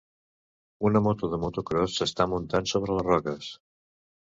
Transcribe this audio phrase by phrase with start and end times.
[0.89, 3.55] Una moto de motocròs s'està muntant sobre les roques